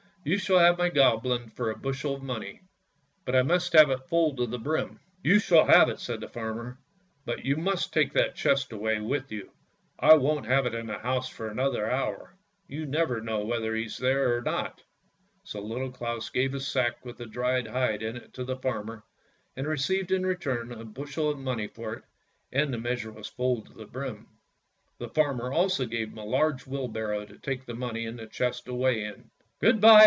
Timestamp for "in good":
29.05-29.81